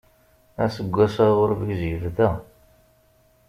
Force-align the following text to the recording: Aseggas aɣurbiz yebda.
Aseggas 0.63 1.15
aɣurbiz 1.25 1.81
yebda. 1.89 2.29